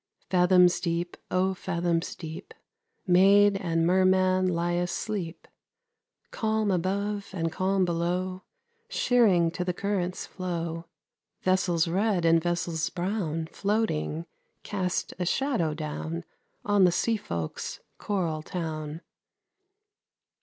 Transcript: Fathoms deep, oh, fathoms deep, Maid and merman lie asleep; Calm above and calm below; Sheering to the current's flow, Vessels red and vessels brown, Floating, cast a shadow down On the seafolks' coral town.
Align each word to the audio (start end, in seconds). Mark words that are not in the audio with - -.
Fathoms 0.31 0.79
deep, 0.79 1.15
oh, 1.29 1.53
fathoms 1.53 2.15
deep, 2.15 2.55
Maid 3.05 3.55
and 3.57 3.85
merman 3.85 4.47
lie 4.47 4.71
asleep; 4.71 5.47
Calm 6.31 6.71
above 6.71 7.27
and 7.33 7.51
calm 7.51 7.85
below; 7.85 8.41
Sheering 8.89 9.51
to 9.51 9.63
the 9.63 9.75
current's 9.75 10.25
flow, 10.25 10.85
Vessels 11.43 11.87
red 11.87 12.25
and 12.25 12.41
vessels 12.41 12.89
brown, 12.89 13.45
Floating, 13.51 14.25
cast 14.63 15.13
a 15.19 15.25
shadow 15.27 15.75
down 15.75 16.23
On 16.65 16.83
the 16.83 16.91
seafolks' 16.91 17.79
coral 17.99 18.41
town. 18.41 19.01